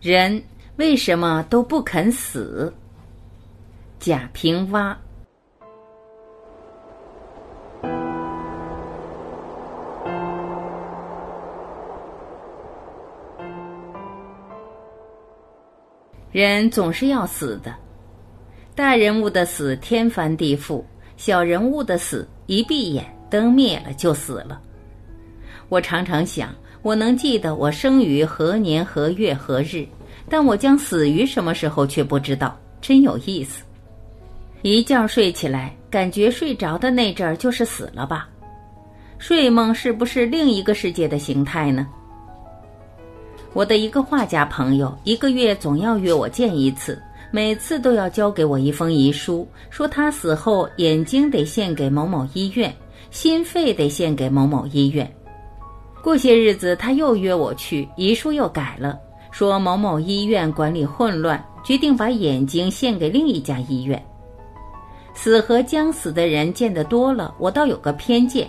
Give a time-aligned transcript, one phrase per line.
[0.00, 0.40] 人
[0.76, 2.72] 为什么都不肯死？
[3.98, 4.96] 贾平凹。
[16.30, 17.74] 人总是要死的，
[18.74, 20.84] 大人物的死天翻地覆，
[21.16, 24.60] 小人物的死一闭眼灯灭了就死了。
[25.70, 26.54] 我常常想。
[26.86, 29.84] 我能记得我生于何年何月何日，
[30.28, 33.64] 但我将死于什么时候却不知道，真有意思。
[34.62, 38.28] 一觉睡起来，感觉睡着的那阵儿就是死了吧？
[39.18, 41.88] 睡梦是不是另一个世界的形态呢？
[43.52, 52.72] 我的一个画家朋友，一个月总要约我见一次，每次都要交给我一封遗书，说他死后眼睛得献给某某医院，
[53.10, 55.12] 心肺得献给某某医院。
[56.06, 58.96] 过些日子，他又约我去，遗书又改了，
[59.32, 64.00] 说某某医院管理混乱，决定把眼睛献给另一家医院。
[65.14, 68.48] 死和将死的人见得多了，我倒有个偏见：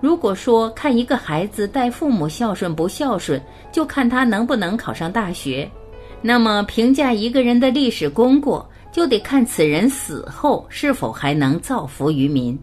[0.00, 5.70] 如果说看一个孩子待父母孝顺不孝顺，就看他能不能考上大学，
[6.20, 12.58] 那么评价一个人的历史功过，就得看此人死后是否还能造福于民。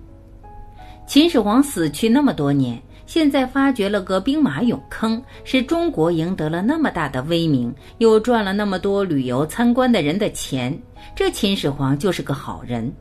[1.06, 2.78] 秦始皇死去那么多年。
[3.08, 10.78] 现在发掘了个兵马俑坑，使中国赢得了那么大的威名，又赚了那么多旅游参观的人的钱，
[11.16, 12.94] 这秦始皇就是个好人。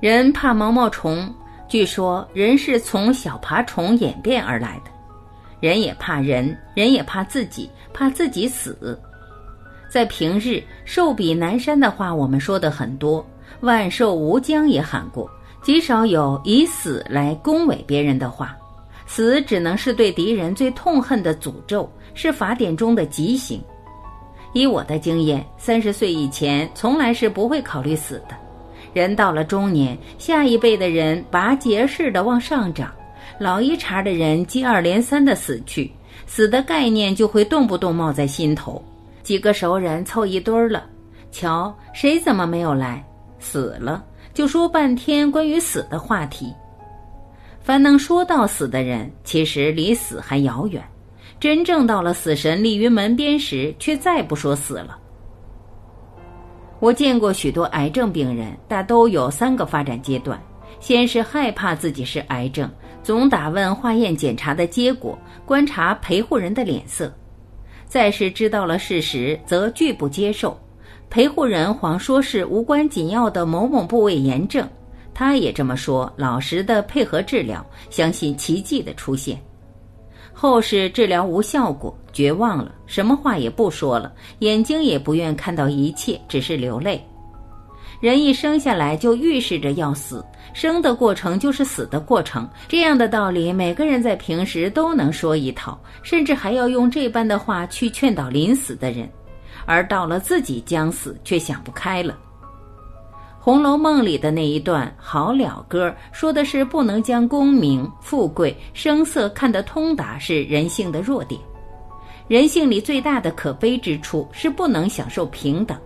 [0.00, 1.28] 人怕毛毛虫，
[1.66, 4.90] 据说人是从小爬虫演变而来的，
[5.58, 8.96] 人也怕人，人也怕自己，怕自己死。
[9.90, 13.26] 在平日，寿比南山的话我们说的很多，
[13.62, 15.28] 万寿无疆也喊过，
[15.64, 18.56] 极少有以死来恭维别人的话。
[19.08, 23.60] 死只能是对敌人最痛恨的诅咒，是法典中的极刑。
[24.52, 28.36] 以我的经验，三十岁以前从来是不会考虑死的。
[28.92, 32.92] 人到了中年，下一辈的人拔节似的往上涨，
[33.38, 35.90] 老一茬的人接二连三的死去，
[36.26, 38.82] 死的概念就会动不动冒在心头。
[39.22, 40.86] 几个熟人凑一堆儿了，
[41.32, 43.02] 瞧谁怎么没有来？
[43.38, 46.52] 死了，就说半天关于死的话题。
[47.68, 50.82] 凡能说到死的人，其实离死还遥远。
[51.38, 54.98] 真正到了死神立于门边时，却再不说死了。
[56.80, 60.42] 我见过许多癌症病人，大都有三个发展阶段：
[60.80, 62.70] 先是害怕自己是癌症，
[63.02, 67.08] 总打问化验检查的结果，观察陪护人的脸色；
[67.84, 70.58] 再是知道了事实，则拒不接受，
[71.10, 74.66] 陪护人谎说是无关紧要的某某部位炎症。
[75.18, 79.36] 他也这么说，老实的配合治疗，相信奇迹的出现。
[80.32, 87.04] 后是治疗无效果，绝望了，什么话也不说了，眼睛也不愿看到一切，只是流泪。
[88.00, 90.24] 人一生下来就预示着要死，
[90.54, 99.10] 生的过程就是死的过程，这样的道理，每个人在平时都能说一套，甚至还要用这般的话去劝导临死的人，
[99.66, 102.12] 而到了自己将死，却想不开了。
[103.48, 111.40] 《红楼梦》里的那一段好了歌，说的是不能将功名、富贵、声色看得通达，是人性的弱点。
[112.26, 115.78] 人性里最大的可悲之处是不能享受平等。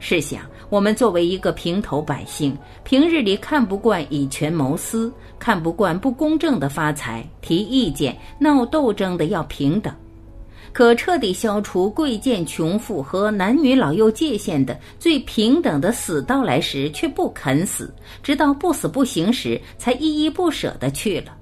[0.00, 9.94] 试想，我们作为一个平头百姓，平日里看不惯以权谋私，看不惯不公正的发财、提意见、闹斗争的要平等。
[10.72, 21.36] 可彻底消除贵贱穷富和男女老幼界限的最平等的死到来时，却不肯死，直到不死不行时，才依依不舍的去了。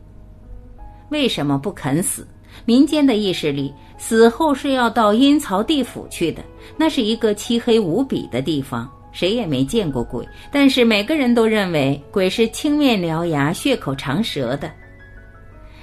[1.10, 2.26] 为什么不肯死？
[2.64, 6.42] 民间的意识里，死后是要到阴曹地府去的，
[6.76, 14.70] 那是一个漆黑无比的地方，谁也没见过鬼，但是每个人都认为鬼是青面獠牙、血口长舌的。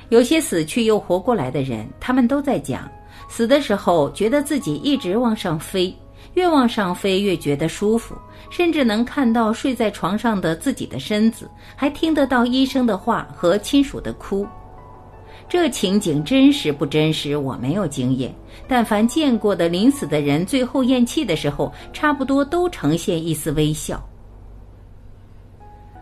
[0.09, 2.89] 有些死去又活过来的人，他们都在讲。
[3.27, 5.95] 死的时候，觉得自己一直往上飞，
[6.33, 8.15] 越往上飞越觉得舒服，
[8.49, 14.47] 甚至能看到睡在床上的自己的身子，还听得到医生的话和亲属的哭。
[15.49, 18.33] 这情景真实不真实，我没有经验。
[18.67, 24.03] 但凡见过的临死的人，最后咽气的时候，差不多都呈现一丝微笑。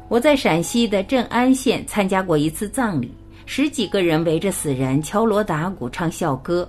[0.07, 3.13] 我在陕西的镇安县参加过一次葬礼，
[3.45, 6.68] 十几个人围着死人敲锣打鼓唱校歌。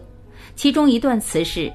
[0.56, 1.70] 其中一段词是：“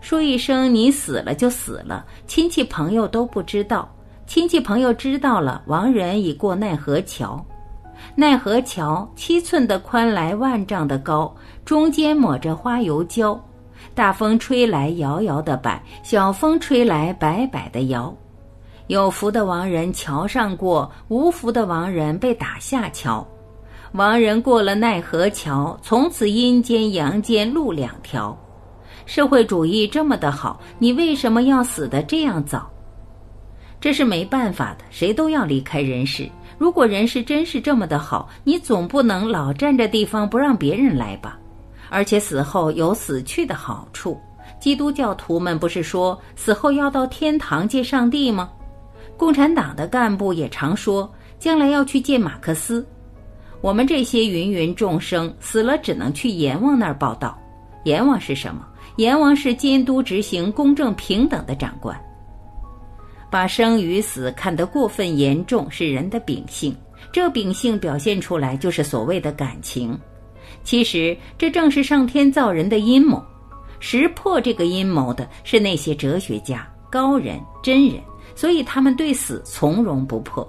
[0.00, 3.86] 说一声你死了就死了，亲戚朋友都不知道；
[4.26, 7.44] 亲戚朋友知道了，亡人已过奈何桥。
[8.16, 11.32] 奈何桥七寸的宽来万丈的高，
[11.64, 13.38] 中间抹着花油胶。
[13.94, 18.12] 大风吹来摇摇的摆，小风吹来摆摆的摇。
[18.86, 23.26] 有福的亡人桥上过，无福的亡人被打下桥。
[23.92, 28.34] 亡人过了奈何桥，从此阴间阳间路两条。
[29.04, 32.70] 社会主义这么的好，你为什么要死得这样早？
[33.78, 36.26] 这是没办法的，谁都要离开人世。
[36.56, 41.38] 如果人世真是这么的好，你总不能老占着地方不让别人来吧？
[41.90, 44.18] 而且死后有死去的好处。
[44.58, 48.48] 基督教徒们不是说死后要到天堂见上帝吗？
[49.18, 52.86] 共产党的干部也常说将来要去见马克思。
[53.62, 57.38] 我们这些芸芸众生死了，只能去阎王那儿报道。
[57.84, 58.66] 阎王是什么？
[58.96, 61.98] 阎王是监督执行公正平等的长官。
[63.30, 66.76] 把生与死看得过分严重是人的秉性，
[67.12, 69.98] 这秉性表现出来就是所谓的感情。
[70.64, 73.24] 其实这正是上天造人的阴谋。
[73.78, 78.00] 识破这个阴谋的是那些哲学家、高人、真人，
[78.34, 80.46] 所以他们对死从容不迫。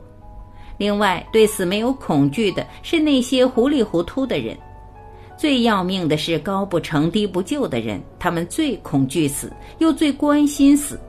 [0.83, 4.53] 另外，对死没有恐惧的是那些糊里糊涂的人。
[5.37, 10.99] 最要命的是高不成低不就的人，他们最恐惧死，又最关心死。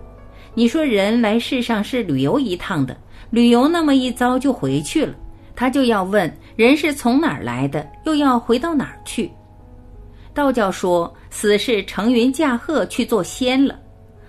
[0.54, 2.96] 你说人来世上是旅游一趟的，
[3.30, 5.12] 旅游那么一遭就回去了，
[5.56, 9.28] 他就要问人是从哪儿来的，又要回到哪儿去？
[10.32, 13.76] 道教说死是乘云驾鹤去做仙了，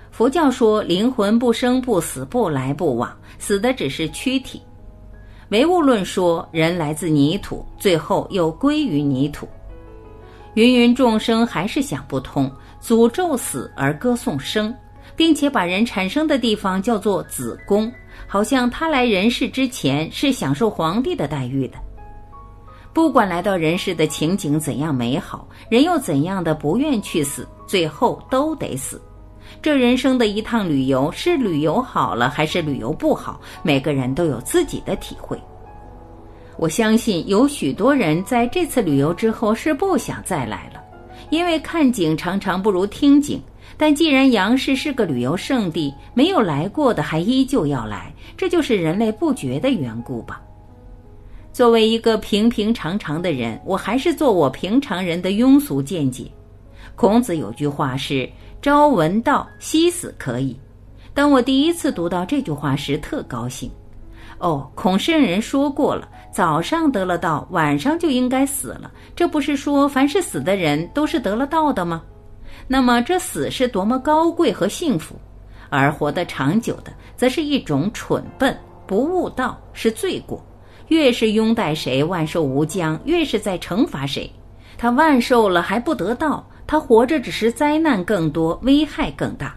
[0.09, 4.59] 佛教说灵魂不生不死不来不往，死的只是躯体。
[5.49, 9.47] 唯物论说人来自泥土，最后又归于泥土。
[10.55, 12.51] 芸芸众生还是想不通，
[12.81, 14.73] 诅咒死而歌颂生。
[15.15, 17.89] 并且把人产生的地方叫做子宫，
[18.27, 21.77] 好像他来人世之前是享受皇帝的待遇的。
[22.91, 29.01] 不管来到人世的情景怎样美好，人又怎样的不愿去死，最后都得死。
[29.61, 35.39] 这人生的一趟旅游是旅游好了还是旅游不好，每个人都有自己的体会。
[36.57, 40.81] 我相信有许多人在这次旅游之后是不想再来了，
[41.29, 43.41] 因为看景常常不如听景。
[43.77, 50.41] 但既然杨氏是个旅游胜地，没有来过的还依旧要来，这就是人类不绝的缘故吧。
[51.51, 56.25] 作为一个平平常常的人，我还是做我平常人的庸俗见解。
[56.95, 58.29] 孔子有句话是
[58.65, 60.59] “朝闻道，夕死可矣”。
[61.13, 63.69] 当我第一次读到这句话时，特高兴。
[64.39, 68.91] 哦，孔圣人说过了，早上得了道，晚上就应该死了。
[69.15, 72.01] 这不是说凡是死的人都是得了道的吗？
[72.67, 75.13] 那么这死是多么高贵和幸福，
[75.69, 78.57] 而活得长久的，则是一种蠢笨，
[78.87, 80.43] 不悟道是罪过。
[80.87, 84.27] 越是拥戴谁万寿无疆，越是在惩罚谁。
[84.75, 89.55] 他万寿了还不得道，他活着只是灾难更多，危害更大。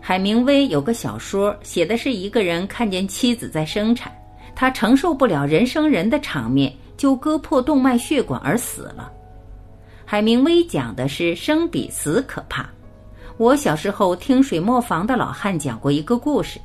[0.00, 4.12] 海明威有个小说，写的是一个人看见妻子在生产，
[4.54, 9.10] 他承受不了人生人的场面，就割破动脉血管而死了。
[10.04, 12.68] 海明威讲的是生比死可怕。
[13.38, 16.60] 我小时候听水磨坊的老汉讲过一个故事：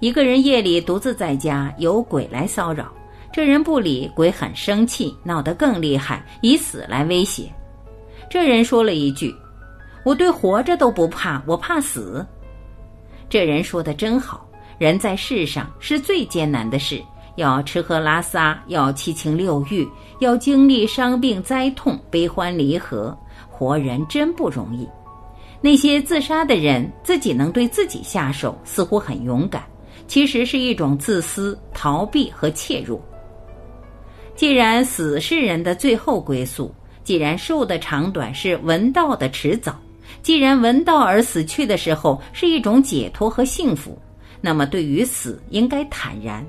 [0.00, 2.92] 一个人夜里独自在家，有鬼来骚扰，
[3.32, 7.50] 这人不理，鬼很生气，闹得更厉害，以死来威胁。
[8.32, 9.36] 这人说了一句
[10.06, 12.26] ：“我对活着都不怕，我怕死。”
[13.28, 14.48] 这人说的真好，
[14.78, 17.02] 人在世上是最艰难的事。
[17.36, 19.86] 要吃喝拉撒，要七情六欲，
[20.20, 23.14] 要经历伤病灾痛、悲欢离合，
[23.50, 24.88] 活人真不容易。
[25.60, 29.62] 那些自杀的人，自己能对自己下手，似乎很勇敢，
[30.06, 32.98] 其实是一种自私、逃避和怯弱。
[34.34, 39.76] 既然死是人的最后归宿，既然寿的长短是闻道的迟早，
[40.22, 43.98] 既然闻道而死去的时候是一种解脱和幸福，
[44.40, 46.44] 那么对于死应该坦然。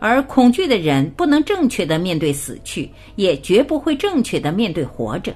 [0.00, 5.32] 而恐惧的人不能正确的面对死去，也绝不会正确的面对活着。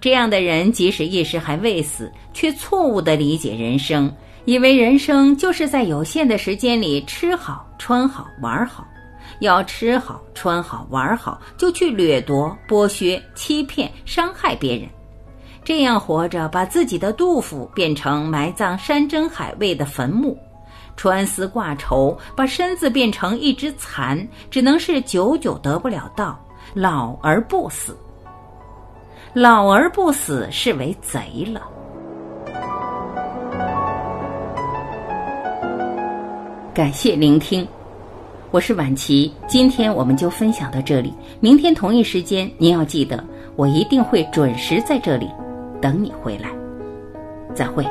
[0.00, 4.12] 这样的人即使意识还未死，却错误的理解人生，
[4.46, 8.84] 以为人生就是在有限的时间里吃好、穿好、玩好。
[9.40, 14.88] 要吃好、穿好、玩好，就去掠夺、剥削、欺骗、伤害别人。
[15.64, 20.38] 这样活着，把自己的杜甫变成埋葬山珍海味的坟墓。
[20.96, 26.36] 穿丝挂绸，把身子变成一只蚕，只能是久久得不了道，
[26.74, 27.96] 老而不死。
[29.32, 31.62] 老而不死是为贼了。
[36.74, 37.66] 感谢聆听，
[38.50, 41.12] 我是婉琪，今天我们就分享到这里。
[41.38, 43.22] 明天同一时间，您要记得，
[43.56, 45.28] 我一定会准时在这里。
[45.82, 46.48] 等你回来。
[47.54, 47.84] 再会。